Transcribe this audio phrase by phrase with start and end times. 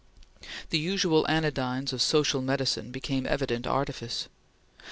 [0.71, 4.29] The usual anodynes of social medicine became evident artifice.